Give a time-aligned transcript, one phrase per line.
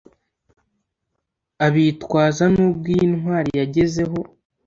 [1.65, 4.19] abitwazanubwo iyi ntwari-yagezeho